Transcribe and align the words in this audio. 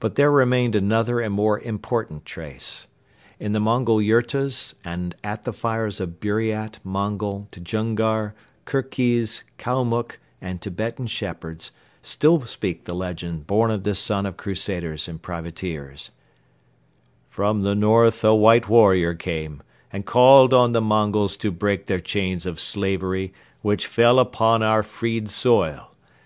But 0.00 0.16
there 0.16 0.30
remained 0.30 0.76
another 0.76 1.18
and 1.18 1.32
more 1.32 1.58
important 1.58 2.26
trace. 2.26 2.86
In 3.38 3.52
the 3.52 3.58
Mongol 3.58 4.02
yurtas 4.02 4.74
and 4.84 5.16
at 5.24 5.44
the 5.44 5.52
fires 5.54 5.98
of 5.98 6.20
Buriat, 6.20 6.78
Mongol, 6.84 7.48
Djungar, 7.50 8.34
Kirkhiz, 8.66 9.42
Kalmuck 9.56 10.18
and 10.42 10.60
Tibetan 10.60 11.06
shepherds 11.06 11.72
still 12.02 12.44
speak 12.44 12.84
the 12.84 12.92
legend 12.94 13.46
born 13.46 13.70
of 13.70 13.82
this 13.82 13.98
son 13.98 14.26
of 14.26 14.36
crusaders 14.36 15.08
and 15.08 15.22
privateers: 15.22 16.10
"From 17.30 17.62
the 17.62 17.74
north 17.74 18.22
a 18.22 18.34
white 18.34 18.68
warrior 18.68 19.14
came 19.14 19.62
and 19.90 20.04
called 20.04 20.52
on 20.52 20.72
the 20.72 20.82
Mongols 20.82 21.38
to 21.38 21.50
break 21.50 21.86
their 21.86 21.98
chains 21.98 22.44
of 22.44 22.60
slavery, 22.60 23.32
which 23.62 23.86
fell 23.86 24.18
upon 24.18 24.62
our 24.62 24.82
freed 24.82 25.30
soil. 25.30 25.94